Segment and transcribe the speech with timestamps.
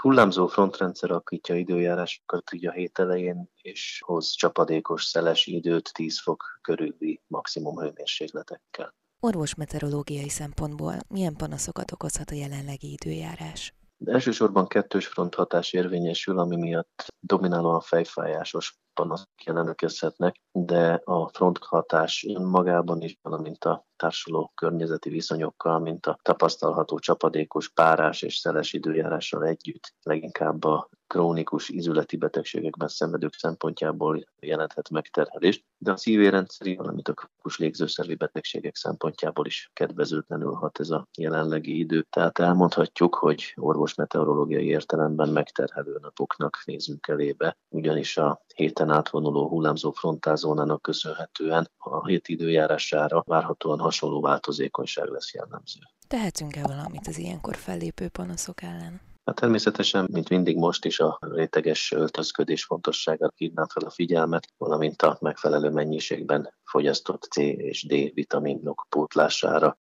[0.00, 6.44] hullámzó frontrendszer alakítja időjárásokat így a hét elején, és hoz csapadékos, szeles időt 10 fok
[6.62, 8.94] körüli maximum hőmérsékletekkel.
[9.20, 13.74] Orvosmeteorológiai szempontból milyen panaszokat okozhat a jelenlegi időjárás?
[14.04, 23.18] Elsősorban kettős fronthatás érvényesül, ami miatt dominálóan fejfájásos panaszok jelenkezhetnek, de a fronthatás önmagában is,
[23.22, 30.64] valamint a társuló környezeti viszonyokkal, mint a tapasztalható csapadékos párás és szeles időjárással együtt leginkább
[30.64, 38.14] a krónikus ízületi betegségekben szenvedők szempontjából jelenthet megterhelést, de a szívérendszeri, valamint a krónikus légzőszervi
[38.14, 42.06] betegségek szempontjából is kedvezőtlenül hat ez a jelenlegi idő.
[42.10, 50.82] Tehát elmondhatjuk, hogy orvosmeteorológiai értelemben megterhelő napoknak nézünk elébe, ugyanis a héten átvonuló hullámzó frontázónának
[50.82, 55.80] köszönhetően a hét időjárására várhatóan hasonló változékonyság lesz jellemző.
[56.08, 59.09] Tehetünk-e valamit az ilyenkor fellépő panaszok ellen?
[59.24, 65.02] Hát természetesen, mint mindig most is a réteges öltözködés fontosságára hívnám fel a figyelmet, valamint
[65.02, 69.76] a megfelelő mennyiségben fogyasztott C és D vitaminok pótlására.